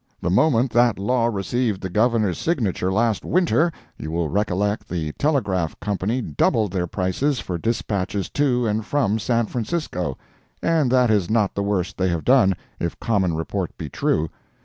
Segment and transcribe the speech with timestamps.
[0.19, 5.79] The moment that law received the Governor's signature last winter, you will recollect the Telegraph
[5.79, 10.17] Company doubled their prices for dispatches to and from San Francisco.
[10.59, 14.31] And that is not the worst they have done, if common report be true.